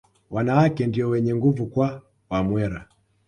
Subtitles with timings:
[0.29, 2.87] Wanawake ndio wenye nguvu kwa Wamwera